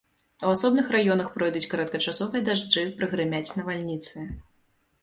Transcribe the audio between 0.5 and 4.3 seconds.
асобных раёнах пройдуць кароткачасовыя дажджы, прагрымяць навальніцы.